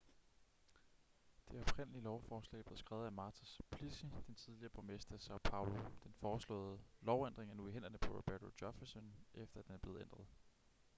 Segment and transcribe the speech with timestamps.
[1.51, 5.73] det oprindelige lovforslag blev skrevet af marta suplicy den tidligere borgmester i são paulo.
[6.03, 10.01] den foreslåede lovændring er nu i hænderne på roberto jefferson efter at den er blevet
[10.01, 10.25] ændret